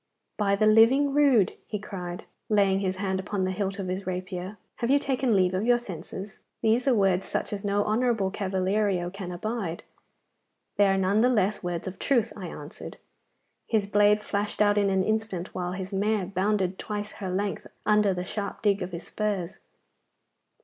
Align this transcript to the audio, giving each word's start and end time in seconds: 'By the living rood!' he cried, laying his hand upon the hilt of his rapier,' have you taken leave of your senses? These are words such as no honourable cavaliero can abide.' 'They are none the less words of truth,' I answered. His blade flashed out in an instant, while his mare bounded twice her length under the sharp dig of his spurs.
'By 0.35 0.55
the 0.55 0.65
living 0.65 1.13
rood!' 1.13 1.53
he 1.67 1.77
cried, 1.77 2.23
laying 2.49 2.79
his 2.79 2.95
hand 2.95 3.19
upon 3.19 3.43
the 3.45 3.51
hilt 3.51 3.77
of 3.77 3.87
his 3.87 4.07
rapier,' 4.07 4.57
have 4.77 4.89
you 4.89 4.97
taken 4.97 5.35
leave 5.35 5.53
of 5.53 5.63
your 5.63 5.77
senses? 5.77 6.39
These 6.63 6.87
are 6.87 6.93
words 6.95 7.27
such 7.27 7.53
as 7.53 7.63
no 7.63 7.85
honourable 7.85 8.31
cavaliero 8.31 9.11
can 9.11 9.31
abide.' 9.31 9.83
'They 10.77 10.87
are 10.87 10.97
none 10.97 11.21
the 11.21 11.29
less 11.29 11.61
words 11.61 11.85
of 11.85 11.99
truth,' 11.99 12.33
I 12.35 12.47
answered. 12.47 12.97
His 13.67 13.85
blade 13.85 14.23
flashed 14.23 14.59
out 14.59 14.79
in 14.79 14.89
an 14.89 15.03
instant, 15.03 15.53
while 15.53 15.73
his 15.73 15.93
mare 15.93 16.25
bounded 16.25 16.79
twice 16.79 17.11
her 17.21 17.29
length 17.29 17.67
under 17.85 18.11
the 18.11 18.25
sharp 18.25 18.63
dig 18.63 18.81
of 18.81 18.93
his 18.93 19.05
spurs. 19.05 19.59